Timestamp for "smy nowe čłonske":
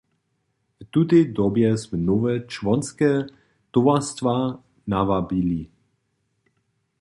1.81-3.09